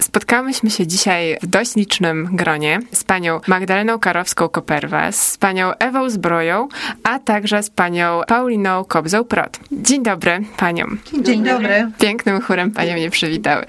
[0.00, 6.68] Spotkałyśmy się dzisiaj w dość licznym gronie z panią Magdaleną Karowską-Koperwę, z panią Ewą Zbroją,
[7.02, 9.60] a także z panią Pauliną Kobzą-Prot.
[9.72, 10.98] Dzień dobry paniom.
[11.22, 11.90] Dzień dobry.
[11.98, 13.64] Pięknym chórem panią mnie przywitały.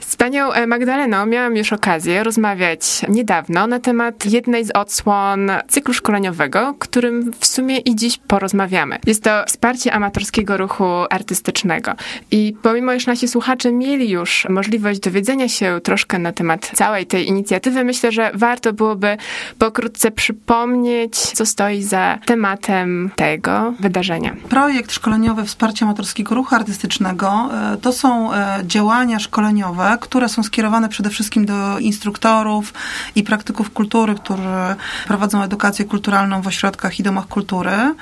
[0.00, 5.94] Z panią e, Magdaleną miałam już okazję rozmawiać niedawno na temat jednej z odsłon cyklu
[5.94, 8.98] szkoleniowego, którym w sumie i dziś porozmawiamy.
[9.06, 11.92] Jest to wsparcie amatorskiego ruchu artystycznego.
[12.30, 17.28] I pomimo, iż nasi słuchacze mieli już możliwość dowiedzenia się troszkę na temat całej tej
[17.28, 19.16] inicjatywy, myślę, że warto byłoby
[19.58, 24.36] pokrótce przypomnieć, co stoi za tematem tego wydarzenia.
[24.48, 30.88] Projekt szkoleniowy Wsparcie Amatorskiego Ruchu Artystycznego e, to są e, działania szkoleniowe, które są skierowane
[30.88, 32.74] przede wszystkim do instruktorów
[33.14, 37.94] i praktyków kultury, którzy prowadzą edukację kulturalną w ośrodkach i domach kultury.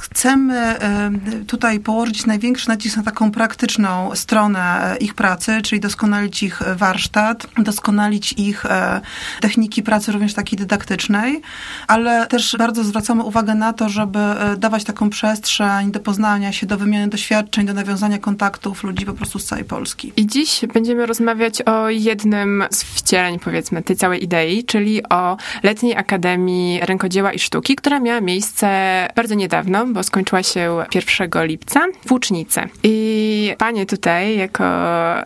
[0.00, 1.10] Chcemy e,
[1.46, 7.46] tutaj położyć największy nacisk na taką praktyczną stronę ich pracy, czyli doskonalić ich warsztat, warsztat,
[7.58, 9.00] doskonalić ich e,
[9.40, 11.40] techniki pracy również takiej dydaktycznej,
[11.86, 16.66] ale też bardzo zwracamy uwagę na to, żeby e, dawać taką przestrzeń do poznania się,
[16.66, 20.12] do wymiany doświadczeń, do nawiązania kontaktów ludzi po prostu z całej Polski.
[20.16, 25.96] I dziś będziemy rozmawiać o jednym z wcieleń, powiedzmy, tej całej idei, czyli o Letniej
[25.96, 28.68] Akademii Rękodzieła i Sztuki, która miała miejsce
[29.16, 32.60] bardzo niedawno, bo skończyła się 1 lipca w Łucznicy.
[32.82, 34.64] I panie tutaj, jako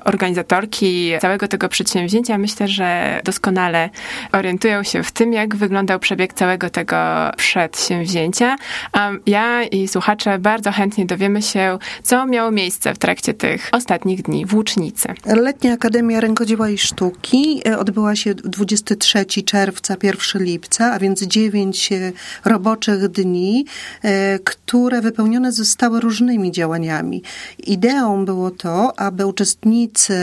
[0.05, 3.91] organizatorki całego tego przedsięwzięcia, przedsięwzięcia, myślę, że doskonale
[4.33, 6.97] orientują się w tym, jak wyglądał przebieg całego tego
[7.37, 8.56] przedsięwzięcia.
[8.93, 14.23] A ja i słuchacze bardzo chętnie dowiemy się, co miało miejsce w trakcie tych ostatnich
[14.23, 15.09] dni w Łucznicy.
[15.27, 21.93] Letnia Akademia Rękodzieła i Sztuki e, odbyła się 23 czerwca, 1 lipca, a więc 9
[21.93, 22.12] e,
[22.45, 23.65] roboczych dni,
[24.03, 27.23] e, które wypełnione zostały różnymi działaniami.
[27.67, 30.17] Ideą było to, aby uczestnicy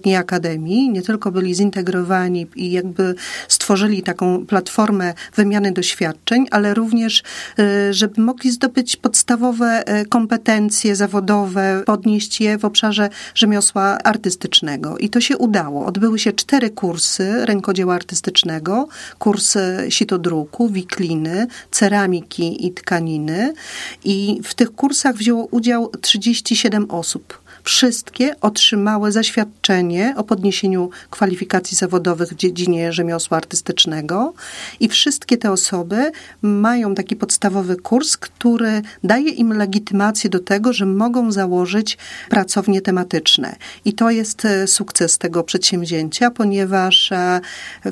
[0.00, 3.14] letniej akademii nie tylko byli zintegrowani i jakby
[3.48, 7.22] stworzyli taką platformę wymiany doświadczeń, ale również,
[7.58, 14.98] e, żeby mogli zdobyć podstawowe e, kompetencje zawodowe, podnieść je w obszarze rzemiosła artystycznego.
[14.98, 15.86] I to się udało.
[15.86, 19.56] Odbyły się cztery kursy rękodzieła artystycznego, kurs
[19.88, 23.54] sitodruku, wikliny, ceramiki i tkaniny.
[24.04, 32.28] I w tych kursach wzięło udział 37 osób wszystkie otrzymały zaświadczenie o podniesieniu kwalifikacji zawodowych
[32.28, 34.32] w dziedzinie rzemiosła artystycznego
[34.80, 36.12] i wszystkie te osoby
[36.42, 41.98] mają taki podstawowy kurs, który daje im legitymację do tego, że mogą założyć
[42.28, 43.56] pracownie tematyczne.
[43.84, 47.40] I to jest e, sukces tego przedsięwzięcia, ponieważ e,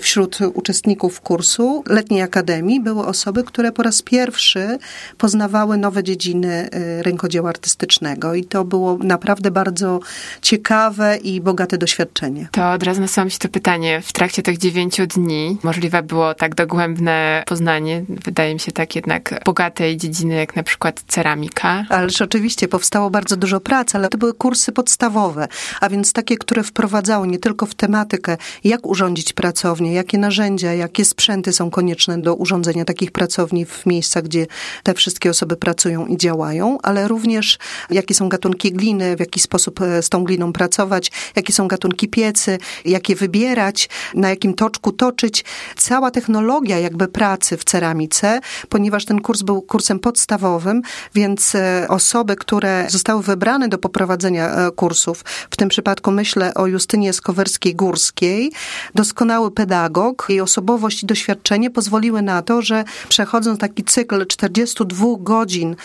[0.00, 4.78] wśród uczestników kursu letniej akademii były osoby, które po raz pierwszy
[5.18, 10.00] poznawały nowe dziedziny e, rękodzieła artystycznego i to było naprawdę bardzo
[10.42, 12.48] ciekawe i bogate doświadczenie.
[12.52, 14.00] To od razu nasuwa mi się to pytanie.
[14.00, 19.40] W trakcie tych dziewięciu dni możliwe było tak dogłębne poznanie, wydaje mi się tak jednak
[19.44, 21.84] bogatej dziedziny, jak na przykład ceramika.
[21.88, 25.48] Ależ oczywiście powstało bardzo dużo pracy, ale to były kursy podstawowe,
[25.80, 31.04] a więc takie, które wprowadzały nie tylko w tematykę, jak urządzić pracownię, jakie narzędzia, jakie
[31.04, 34.46] sprzęty są konieczne do urządzenia takich pracowni w miejscach, gdzie
[34.82, 37.58] te wszystkie osoby pracują i działają, ale również
[37.90, 42.08] jakie są gatunki gliny, w jaki sposób e, z tą gliną pracować, jakie są gatunki
[42.08, 45.44] piecy, jakie wybierać, na jakim toczku toczyć.
[45.76, 50.82] Cała technologia jakby pracy w ceramice, ponieważ ten kurs był kursem podstawowym,
[51.14, 56.66] więc e, osoby, które zostały wybrane do poprowadzenia e, kursów, w tym przypadku myślę o
[56.66, 58.50] Justynie Skowerskiej-Górskiej,
[58.94, 65.76] doskonały pedagog, jej osobowość i doświadczenie pozwoliły na to, że przechodząc taki cykl 42 godzin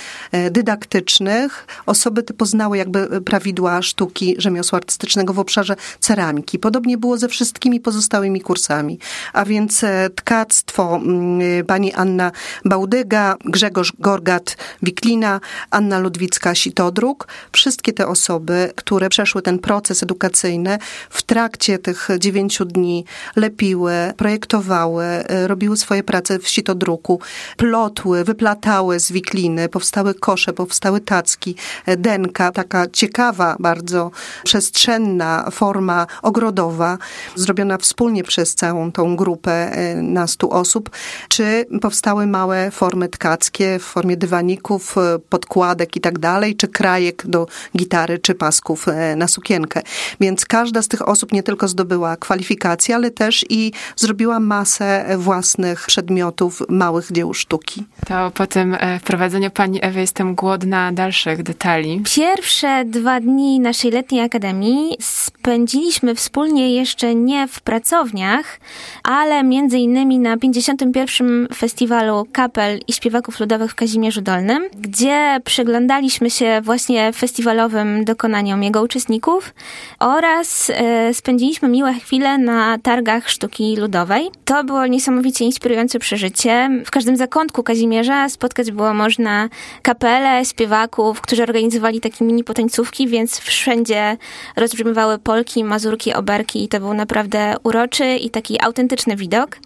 [0.52, 3.22] dydaktycznych, osoby te poznały jakby
[3.54, 6.60] prawidła sztuki rzemiosła artystycznego w obszarze ceramiki.
[6.60, 9.00] Podobnie było ze wszystkimi pozostałymi kursami.
[9.34, 12.32] A więc e, tkactwo mm, pani Anna
[12.66, 17.28] Bałdyga, Grzegorz Gorgat Wiklina, Anna Ludwicka-Sitodruk.
[17.52, 20.78] Wszystkie te osoby, które przeszły ten proces edukacyjny
[21.10, 23.06] w trakcie tych dziewięciu dni
[23.36, 27.20] lepiły, projektowały, e, robiły swoje prace w sitodruku,
[27.58, 31.56] plotły, wyplatały z wikliny, powstały kosze, powstały tacki,
[31.86, 34.12] e, denka, taka ciekawa kolorowa, bardzo
[34.44, 36.98] przestrzenna forma ogrodowa,
[37.36, 40.90] zrobiona wspólnie przez całą tą grupę e, na stu osób,
[41.28, 47.28] czy powstały małe formy tkackie w formie dywaników, e, podkładek i tak dalej, czy krajek
[47.28, 47.48] do
[47.78, 49.82] gitary, czy pasków e, na sukienkę.
[50.20, 55.86] Więc każda z tych osób nie tylko zdobyła kwalifikacje, ale też i zrobiła masę własnych
[55.86, 57.84] przedmiotów, małych dzieł sztuki.
[58.08, 62.04] To po tym wprowadzeniu pani Ewy jestem głodna dalszych detali.
[62.16, 68.60] Pierwsze dwa dni naszej letniej akademii spędziliśmy wspólnie jeszcze nie w pracowniach,
[69.04, 71.48] ale między innymi na 51.
[71.56, 78.82] Festiwalu Kapel i Śpiewaków Ludowych w Kazimierzu Dolnym, gdzie przyglądaliśmy się właśnie festiwalowym dokonaniom jego
[78.82, 79.54] uczestników
[80.00, 84.30] oraz e, spędziliśmy miłe chwile na targach sztuki ludowej.
[84.46, 86.70] To było niesamowicie inspirujące przeżycie.
[86.86, 89.50] W każdym zakątku Kazimierza spotkać było można
[89.82, 94.18] kapelę, śpiewaków, którzy organizowali takie mini potańcówki, więc wszędzie
[94.56, 99.58] rozbrzmiewały polki, mazurki, oberki i to był naprawdę uroczy i taki autentyczny widok.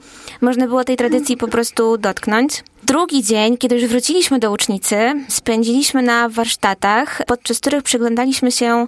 [0.42, 2.64] Można było tej tradycji po prostu dotknąć.
[2.84, 8.88] Drugi dzień, kiedy już wróciliśmy do ucznicy, spędziliśmy na warsztatach, podczas których przyglądaliśmy się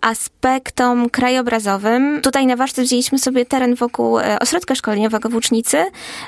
[0.00, 2.20] aspektom krajobrazowym.
[2.22, 5.84] Tutaj na warsztat wzięliśmy sobie teren wokół e, ośrodka szkoleniowego w ucznicy,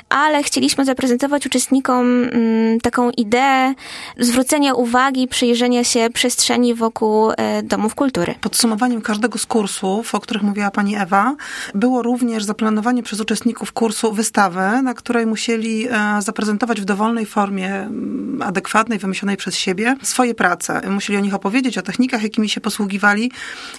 [0.09, 3.73] ale chcieliśmy zaprezentować uczestnikom mm, taką ideę
[4.17, 8.35] zwrócenia uwagi, przyjrzenia się przestrzeni wokół e, domów kultury.
[8.41, 11.35] Podsumowaniem każdego z kursów, o których mówiła pani Ewa,
[11.75, 17.25] było również zaplanowanie przez uczestników kursu wystawy, na której musieli e, zaprezentować w dowolnym dowolnej
[17.25, 20.89] formie, mm, adekwatnej, wymyślonej przez siebie, swoje prace.
[20.89, 23.31] Musieli o nich opowiedzieć, o technikach, jakimi się posługiwali.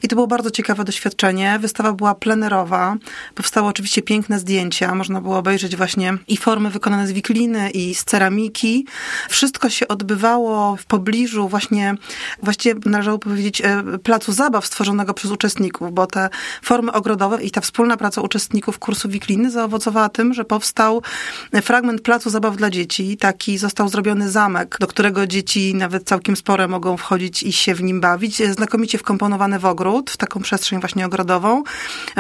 [0.03, 1.59] I to było bardzo ciekawe doświadczenie.
[1.61, 2.97] Wystawa była plenerowa.
[3.35, 4.95] Powstały oczywiście piękne zdjęcia.
[4.95, 8.87] Można było obejrzeć właśnie i formy wykonane z wikliny, i z ceramiki.
[9.29, 11.95] Wszystko się odbywało w pobliżu właśnie,
[12.43, 16.29] właściwie należało powiedzieć, e, placu zabaw stworzonego przez uczestników, bo te
[16.63, 21.03] formy ogrodowe i ta wspólna praca uczestników kursu wikliny zaowocowała tym, że powstał
[21.63, 26.69] fragment placu zabaw dla dzieci, taki został zrobiony zamek, do którego dzieci nawet całkiem spore
[26.69, 28.43] mogą wchodzić i się w nim bawić.
[28.53, 31.63] Znakomicie wkomponowany w ogród, w taką przestrzeń właśnie ogrodową.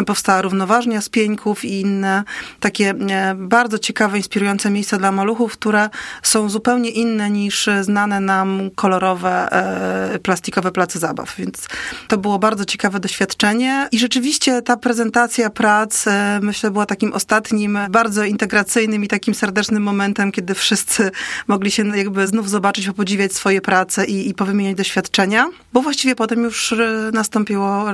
[0.06, 2.24] Powstała równoważnia z pieńków i inne
[2.60, 5.90] takie e, bardzo ciekawe, inspirujące miejsca dla maluchów, które
[6.22, 11.36] są zupełnie inne niż znane nam kolorowe, e, plastikowe place zabaw.
[11.36, 11.68] Więc
[12.08, 17.78] to było bardzo ciekawe doświadczenie i rzeczywiście ta prezentacja prac, e, myślę, była takim ostatnim,
[17.90, 21.10] bardzo integracyjnym i takim serdecznym momentem, kiedy wszyscy wszyscy
[21.48, 26.42] mogli się jakby znów zobaczyć, popodziwiać swoje prace i, i powymieniać doświadczenia, bo właściwie potem
[26.42, 27.84] już e, nastąpiło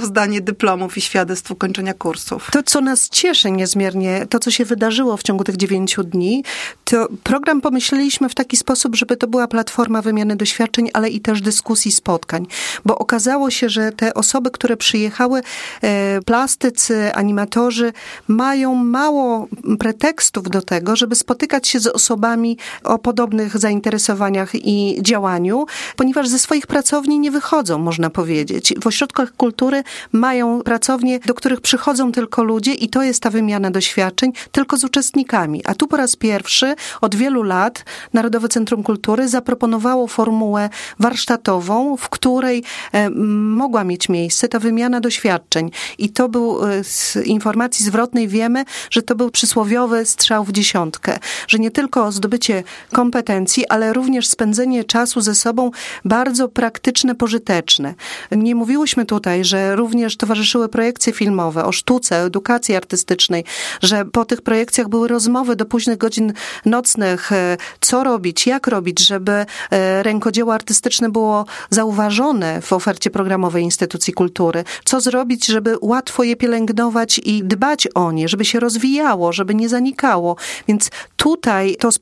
[0.00, 2.50] rozdanie dyplomów i świadectw ukończenia kursów.
[2.52, 6.44] To, co nas cieszy niezmiernie, to, co się wydarzyło w ciągu tych dziewięciu dni,
[6.84, 11.40] to program pomyśleliśmy w taki sposób, żeby to była platforma wymiany doświadczeń, ale i też
[11.40, 12.46] dyskusji, spotkań,
[12.84, 15.40] bo okazało się, że te osoby, które przyjechały,
[15.82, 17.92] e, plastycy, animatorzy,
[18.28, 19.48] mają mało
[19.78, 25.66] pretekstów do tego, żeby spotykać się z osobami, osobami o podobnych zainteresowaniach i działaniu,
[25.96, 28.74] ponieważ ze swoich pracowni nie wychodzą, można powiedzieć.
[28.82, 29.82] W ośrodkach kultury
[30.12, 34.84] mają pracownie, do których przychodzą tylko ludzie i to jest ta wymiana doświadczeń tylko z
[34.84, 35.62] uczestnikami.
[35.64, 42.08] A tu po raz pierwszy od wielu lat Narodowe Centrum Kultury zaproponowało formułę warsztatową, w
[42.08, 42.62] której
[42.92, 45.70] e, mogła mieć miejsce ta wymiana doświadczeń.
[45.98, 51.18] I to był e, z informacji zwrotnej wiemy, że to był przysłowiowy strzał w dziesiątkę,
[51.48, 52.62] że nie tylko zdobycie
[52.92, 55.70] kompetencji, ale również spędzenie czasu ze sobą
[56.04, 57.94] bardzo praktyczne, pożyteczne.
[58.32, 63.44] Nie mówiłyśmy tutaj, że również towarzyszyły projekcje filmowe o sztuce, edukacji artystycznej,
[63.82, 66.32] że po tych projekcjach były rozmowy do późnych godzin
[66.64, 73.64] nocnych, e, co robić, jak robić, żeby e, rękodzieło artystyczne było zauważone w ofercie programowej
[73.64, 79.32] instytucji kultury, co zrobić, żeby łatwo je pielęgnować i dbać o nie, żeby się rozwijało,
[79.32, 80.36] żeby nie zanikało.
[80.68, 81.92] Więc tutaj to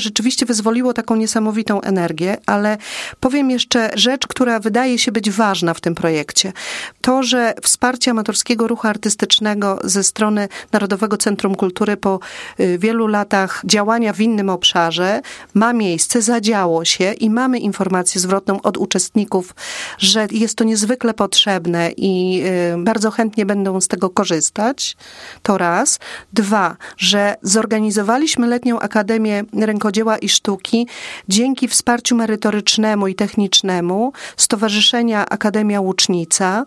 [0.00, 2.78] rzeczywiście wyzwoliło taką niesamowitą energię, ale
[3.20, 6.52] powiem jeszcze rzecz, która wydaje się być ważna w tym projekcie.
[7.00, 12.20] To, że wsparcie amatorskiego ruchu artystycznego ze strony Narodowego Centrum Kultury po
[12.60, 15.20] y, wielu latach działania w innym obszarze
[15.54, 19.54] ma miejsce, zadziało się i mamy informację zwrotną od uczestników,
[19.98, 22.42] że jest to niezwykle potrzebne i
[22.74, 24.96] y, bardzo chętnie będą z tego korzystać.
[25.42, 25.98] To raz.
[26.32, 30.86] Dwa, że zorganizowaliśmy letnią Akademię Rękodzieła i Sztuki.
[31.28, 36.64] Dzięki wsparciu merytorycznemu i technicznemu Stowarzyszenia Akademia Łucznica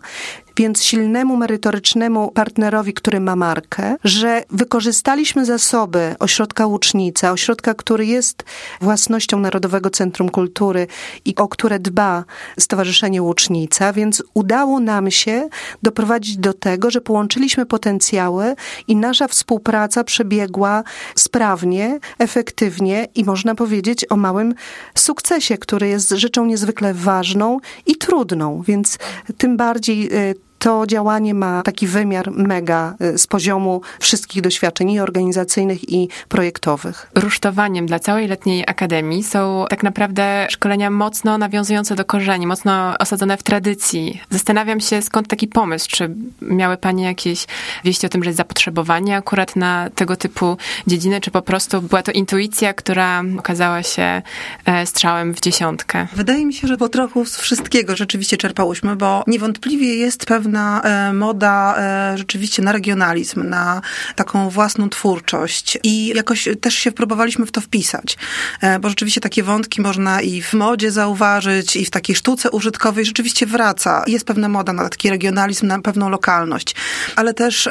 [0.58, 8.44] więc silnemu, merytorycznemu partnerowi, który ma markę, że wykorzystaliśmy zasoby Ośrodka Łucznica, ośrodka, który jest
[8.80, 10.86] własnością Narodowego Centrum Kultury
[11.24, 12.24] i o które dba
[12.58, 15.48] Stowarzyszenie Łucznica, więc udało nam się
[15.82, 18.54] doprowadzić do tego, że połączyliśmy potencjały
[18.88, 20.82] i nasza współpraca przebiegła
[21.14, 24.54] sprawnie, efektywnie i można powiedzieć o małym
[24.94, 28.98] sukcesie, który jest rzeczą niezwykle ważną i trudną, więc
[29.38, 35.00] tym bardziej y, to działanie ma taki wymiar mega y, z poziomu wszystkich doświadczeń i
[35.00, 37.10] organizacyjnych i projektowych.
[37.14, 43.36] Rusztowaniem dla całej letniej akademii są tak naprawdę szkolenia mocno nawiązujące do korzeni, mocno osadzone
[43.36, 44.20] w tradycji.
[44.30, 45.88] Zastanawiam się, skąd taki pomysł?
[45.90, 47.46] Czy miały Panie jakieś
[47.84, 52.02] wieści o tym, że jest zapotrzebowanie akurat na tego typu dziedziny, czy po prostu była
[52.02, 54.22] to intuicja, która okazała się
[54.64, 56.06] e, strzałem w dziesiątkę?
[56.12, 60.80] Wydaje mi się, że po trochu z wszystkiego rzeczywiście czerpałyśmy, bo niewątpliwie jest pewna pewna
[60.82, 63.80] e, moda e, rzeczywiście na regionalizm, na
[64.16, 68.16] taką własną twórczość i jakoś też się próbowaliśmy w to wpisać,
[68.60, 73.04] e, bo rzeczywiście takie wątki można i w modzie zauważyć, i w takiej sztuce użytkowej
[73.04, 74.04] rzeczywiście wraca.
[74.06, 76.74] Jest pewna moda na taki regionalizm, na pewną lokalność,
[77.16, 77.68] ale też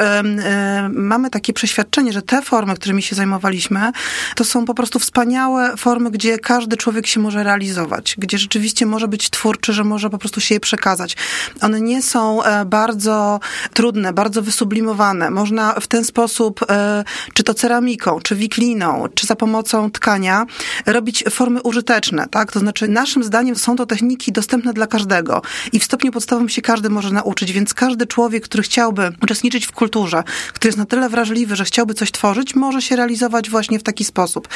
[0.90, 3.92] mamy takie przeświadczenie, że te formy, którymi się zajmowaliśmy,
[4.36, 9.08] to są po prostu wspaniałe formy, gdzie każdy człowiek się może realizować, gdzie rzeczywiście może
[9.08, 11.18] być twórczy, że może po prostu się je przekazać.
[11.62, 13.40] One nie są bardzo
[13.74, 15.30] trudne, bardzo wysublimowane.
[15.30, 20.46] Można w ten sposób, e, czy to ceramiką, czy wikliną, czy za pomocą tkania,
[20.86, 22.52] robić formy użyteczne, tak?
[22.52, 25.42] To znaczy, naszym zdaniem są to techniki dostępne dla każdego
[25.74, 29.72] i w stopniu podstawowym się każdy może nauczyć, więc każdy człowiek, który chciałby uczestniczyć w
[29.72, 33.84] kulturze, który jest na tyle wrażliwy, że chciałby coś tworzyć, może się realizować właśnie w
[33.84, 34.48] taki sposób.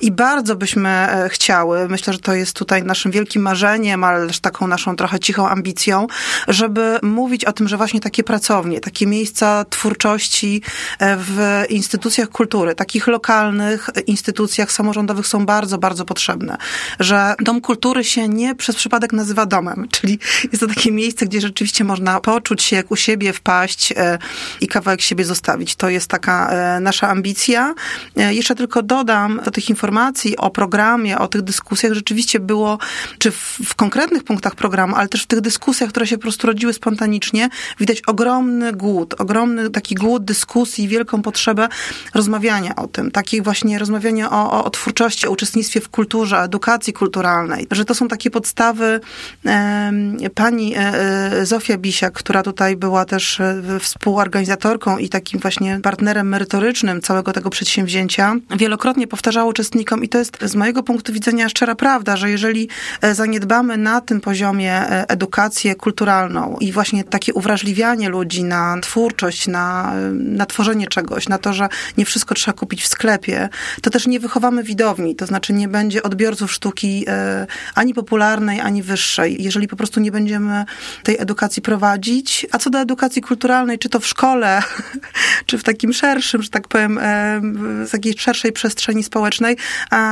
[0.00, 4.40] I bardzo byśmy e, chciały, myślę, że to jest tutaj naszym wielkim marzeniem, ale też
[4.40, 6.06] taką naszą trochę cichą ambicją,
[6.48, 10.62] żeby mówić o tym, że właśnie takie pracownie, takie miejsca twórczości
[10.98, 16.56] e, w instytucjach kultury, takich lokalnych instytucjach samorządowych są bardzo, bardzo potrzebne.
[17.00, 21.40] Że dom kultury się nie przez przypadek nazywa domem, czyli jest to takie miejsce, gdzie
[21.40, 24.18] rzeczywiście można poczuć się jak u siebie, wpaść e,
[24.60, 25.76] i kawałek siebie zostawić.
[25.76, 27.74] To jest taka e, nasza ambicja.
[28.16, 32.78] Jeszcze tylko dodam do tych informacji o programie, o tych dyskusjach rzeczywiście było,
[33.18, 36.46] czy w, w konkretnych punktach programu, ale też w tych dyskusjach, które się po prostu
[36.46, 37.48] rodziły spontanicznie,
[37.80, 41.68] widać ogromny głód, ogromny taki głód dyskusji, wielką potrzebę
[42.14, 46.92] rozmawiania o tym, takiej właśnie rozmawiania o, o, o twórczości, o uczestnictwie w kulturze, edukacji
[46.92, 49.00] kulturalnej, że to są takie podstawy
[49.46, 49.92] e,
[50.34, 57.00] pani e, Zofia Bisiak, która tutaj była też e, współorganizatorką i takim właśnie partnerem merytorycznym
[57.00, 62.16] całego tego przedsięwzięcia, wielokrotnie powtarzała uczestnikom i to jest z mojego punktu widzenia szczera prawda,
[62.16, 62.68] że jeżeli
[63.00, 69.46] e, zaniedbamy na tym poziomie e, edukację kulturalną i właśnie takie uwrażliwianie ludzi na twórczość,
[69.46, 73.48] na, na tworzenie czegoś, na to, że nie wszystko trzeba kupić w sklepie,
[73.82, 78.82] to też nie wychowamy widowni, to znaczy nie będzie odbiorców sztuki e, ani popularnej, ani
[78.82, 79.42] wyższej.
[79.42, 80.64] Jeżeli po prostu nie będziemy
[81.02, 84.62] tej edukacji prowadzić, a co do edukacji kulturalnej, czy to w szkole,
[85.46, 87.40] czy w takim szerszym, że tak powiem, e,
[87.86, 89.56] w takiej szerszej przestrzeni społecznej,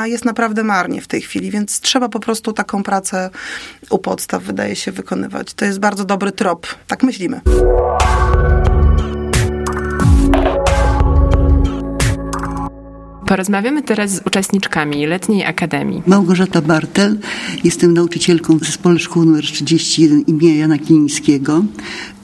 [0.05, 3.31] jest naprawdę marnie w tej chwili, więc trzeba po prostu taką pracę
[3.91, 5.55] u podstaw, wydaje się, wykonywać.
[5.55, 6.67] To jest bardzo dobry trop.
[6.87, 7.41] Tak myślimy.
[13.27, 16.03] Porozmawiamy teraz z uczestniczkami Letniej Akademii.
[16.07, 17.19] Małgorzata Bartel,
[17.65, 21.65] jestem nauczycielką w Zespole Szkół nr 31 imienia Jana Kilińskiego.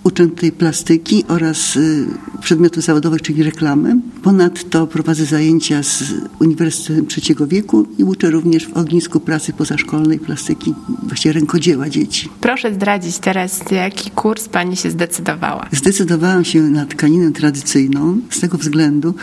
[0.04, 2.06] Uczę tutaj plastyki oraz y,
[2.40, 3.96] przedmiotów zawodowych, czyli reklamy.
[4.22, 6.04] Ponadto prowadzę zajęcia z
[6.40, 12.28] Uniwersytetem Trzeciego Wieku i uczę również w ognisku pracy pozaszkolnej plastyki, właściwie rękodzieła dzieci.
[12.40, 15.68] Proszę zdradzić teraz, jaki kurs Pani się zdecydowała?
[15.72, 19.14] Zdecydowałam się na tkaninę tradycyjną z tego względu,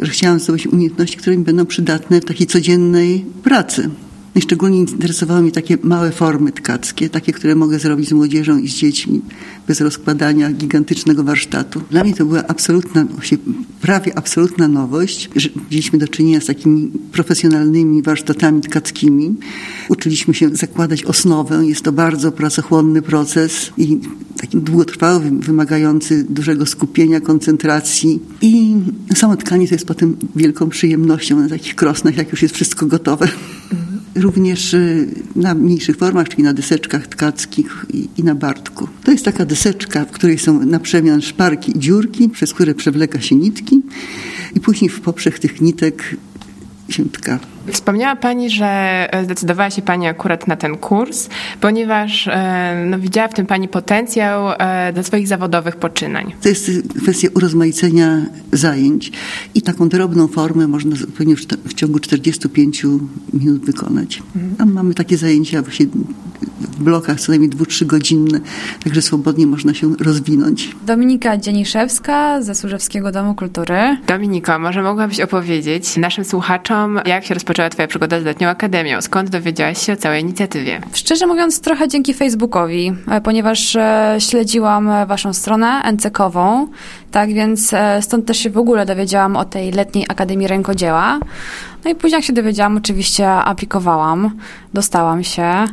[0.00, 3.90] że chciałam zdobyć umiejętności, które mi będą przydatne w takiej codziennej pracy.
[4.34, 8.68] I szczególnie interesowały mnie takie małe formy tkackie, takie, które mogę zrobić z młodzieżą i
[8.68, 9.20] z dziećmi
[9.68, 11.80] bez rozkładania gigantycznego warsztatu.
[11.90, 13.06] Dla mnie to była absolutna,
[13.80, 15.30] prawie absolutna nowość,
[15.70, 19.34] mieliśmy do czynienia z takimi profesjonalnymi warsztatami tkackimi.
[19.88, 21.66] Uczyliśmy się zakładać osnowę.
[21.66, 23.98] Jest to bardzo pracochłonny proces i
[24.36, 28.20] taki długotrwały, wymagający dużego skupienia, koncentracji.
[28.42, 28.76] I
[29.14, 33.28] samo tkanie to jest potem wielką przyjemnością na takich krosnach, jak już jest wszystko gotowe
[34.14, 37.86] również y, na mniejszych formach, czyli na deseczkach tkackich
[38.16, 38.88] i, na bartku.
[39.04, 43.20] To jest taka deseczka, w której są na przemian szparki i dziurki, przez które przewleka
[43.20, 43.80] się nitki
[44.54, 46.16] i później w poprzek tych nitek
[47.72, 48.66] Wspomniała Pani, że
[49.10, 51.28] e, zdecydowała się Pani akurat na ten kurs,
[51.60, 56.32] ponieważ e, no, widziała w tym Pani potencjał e, do swoich zawodowych poczynań.
[56.42, 56.70] To jest
[57.02, 59.12] kwestia urozmaicenia zajęć
[59.54, 62.86] i taką drobną formę można zupełnie w ciągu 45
[63.32, 64.22] minut wykonać.
[64.58, 65.86] Tam mamy takie zajęcia właśnie
[66.60, 68.40] w blokach co najmniej 2-3 godzinne,
[68.84, 70.76] także swobodnie można się rozwinąć.
[70.86, 73.96] Dominika Dzieniszewska ze Służewskiego Domu Kultury.
[74.06, 79.00] Dominiko, może mogłabyś opowiedzieć naszym słuchaczom, jak się rozpoczęła Twoja przygoda z Letnią Akademią?
[79.00, 80.80] Skąd dowiedziałaś się o całej inicjatywie?
[80.92, 86.66] Szczerze mówiąc, trochę dzięki Facebookowi, e, ponieważ e, śledziłam e, Waszą stronę NCK-ową,
[87.10, 91.18] tak więc stąd też się w ogóle dowiedziałam o tej Letniej Akademii Rękodzieła.
[91.84, 94.30] No i później jak się dowiedziałam, oczywiście aplikowałam,
[94.74, 95.64] dostałam się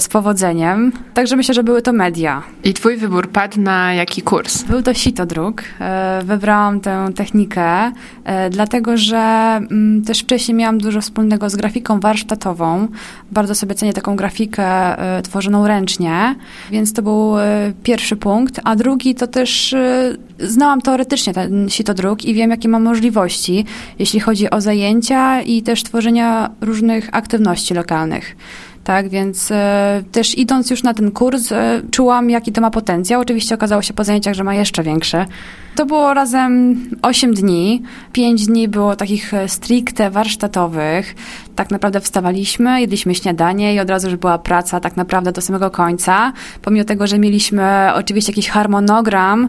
[0.00, 0.92] z powodzeniem.
[1.14, 2.42] Także myślę, że były to media.
[2.64, 4.62] I twój wybór padł na jaki kurs?
[4.62, 5.62] Był to sitodruk.
[5.80, 7.92] E, wybrałam tę technikę,
[8.24, 12.88] e, dlatego że mm, też wcześniej miałam dużo wspólnego z grafiką warsztatową.
[13.32, 16.34] Bardzo sobie cenię taką grafikę tworzoną ręcznie,
[16.70, 17.34] więc to był
[17.82, 18.60] pierwszy punkt.
[18.64, 19.74] A drugi to też
[20.38, 23.64] znałam teoretycznie ten sitodruk i wiem, jakie mam możliwości,
[23.98, 28.36] jeśli chodzi o zajęcia i też tworzenia różnych aktywności lokalnych.
[28.84, 33.20] Tak, więc e, też idąc już na ten kurs, e, czułam, jaki to ma potencjał.
[33.20, 35.24] Oczywiście okazało się po zajęciach, że ma jeszcze większy.
[35.76, 37.82] To było razem 8 dni.
[38.12, 41.14] 5 dni było takich e, stricte warsztatowych.
[41.56, 45.70] Tak naprawdę wstawaliśmy, jedliśmy śniadanie i od razu już była praca tak naprawdę do samego
[45.70, 46.32] końca.
[46.62, 49.48] Pomimo tego, że mieliśmy oczywiście jakiś harmonogram,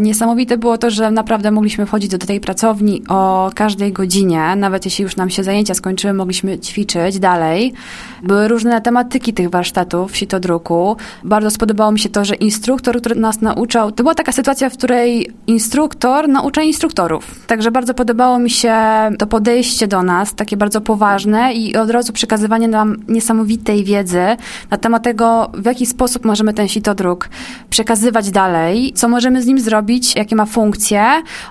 [0.00, 4.56] niesamowite było to, że naprawdę mogliśmy wchodzić do tej pracowni o każdej godzinie.
[4.56, 7.72] Nawet jeśli już nam się zajęcia skończyły, mogliśmy ćwiczyć dalej.
[8.22, 10.96] Były różne tematyki tych warsztatów sitodruku.
[11.24, 14.72] Bardzo spodobało mi się to, że instruktor, który nas nauczał, to była taka sytuacja, w
[14.72, 17.46] której instruktor naucza instruktorów.
[17.46, 18.74] Także bardzo podobało mi się
[19.18, 24.22] to podejście do nas, takie bardzo poważne i od razu przekazywanie nam niesamowitej wiedzy
[24.70, 27.28] na temat tego, w jaki sposób możemy ten sitodruk
[27.70, 31.04] przekazywać dalej, co możemy z nim zrobić, jakie ma funkcje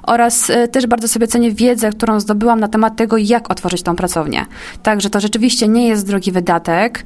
[0.03, 3.95] oraz y, też bardzo sobie cenię wiedzę, którą zdobyłam na temat tego, jak otworzyć tą
[3.95, 4.45] pracownię.
[4.83, 7.03] Także to rzeczywiście nie jest drogi wydatek.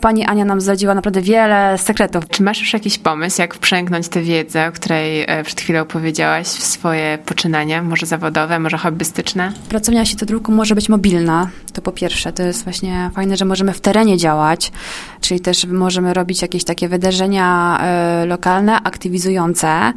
[0.00, 2.28] Pani Ania nam zdradziła naprawdę wiele sekretów.
[2.28, 6.46] Czy masz już jakiś pomysł, jak wprzęgnąć tę wiedzę, o której e, przed chwilą powiedziałaś,
[6.46, 9.52] w swoje poczynania, może zawodowe, może hobbystyczne?
[9.68, 12.32] Pracownia druku może być mobilna, to po pierwsze.
[12.32, 14.72] To jest właśnie fajne, że możemy w terenie działać,
[15.20, 19.92] czyli też możemy robić jakieś takie wydarzenia e, lokalne, aktywizujące.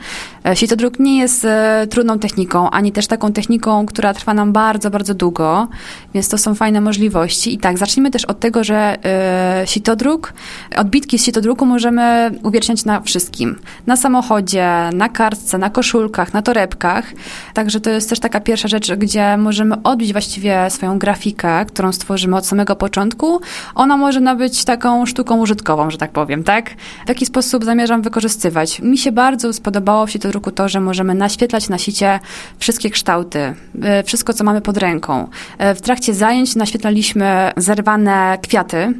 [0.45, 1.47] E, Sitodruk nie jest
[1.89, 5.67] trudną techniką, ani też taką techniką, która trwa nam bardzo, bardzo długo,
[6.13, 7.53] więc to są fajne możliwości.
[7.53, 8.97] I tak, zacznijmy też od tego, że
[9.65, 10.33] sitodruk.
[10.75, 13.59] Odbitki z sitodruku możemy uwieczniać na wszystkim.
[13.87, 17.05] Na samochodzie, na kartce, na koszulkach, na torebkach.
[17.53, 22.35] Także to jest też taka pierwsza rzecz, gdzie możemy odbić właściwie swoją grafikę, którą stworzymy
[22.35, 23.41] od samego początku.
[23.75, 26.69] Ona może być taką sztuką użytkową, że tak powiem, tak?
[27.05, 28.79] W jaki sposób zamierzam wykorzystywać?
[28.79, 32.19] Mi się bardzo spodobało w sitodruku to, że możemy naświetlać na sicie
[32.59, 33.53] wszystkie kształty,
[33.83, 35.27] e, wszystko, co mamy pod ręką.
[35.57, 38.93] E, w trakcie zajęć naświetlaliśmy zerwane kwiaty,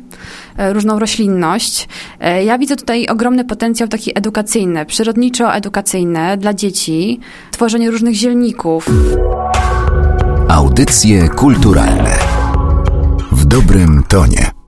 [0.58, 1.88] e, różną roślinność.
[2.46, 7.20] Ja widzę tutaj ogromny potencjał taki edukacyjny, przyrodniczo-edukacyjny dla dzieci,
[7.52, 8.90] tworzenie różnych zielników.
[10.50, 12.29] Audycje kulturalne
[13.50, 14.59] dobrym tonie.